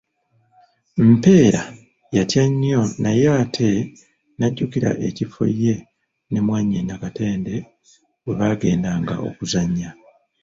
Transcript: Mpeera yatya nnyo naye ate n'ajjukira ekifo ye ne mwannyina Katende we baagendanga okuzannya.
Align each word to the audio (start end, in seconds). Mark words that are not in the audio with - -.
Mpeera 1.09 1.63
yatya 2.15 2.43
nnyo 2.51 2.81
naye 3.03 3.25
ate 3.41 3.69
n'ajjukira 4.37 4.89
ekifo 5.07 5.43
ye 5.61 5.75
ne 6.31 6.39
mwannyina 6.45 6.93
Katende 7.01 7.55
we 8.23 8.33
baagendanga 8.39 9.15
okuzannya. 9.27 9.89